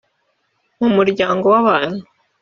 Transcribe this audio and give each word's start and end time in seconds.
mu 0.79 0.87
muryango 0.95 1.45
w'abantu. 1.53 2.01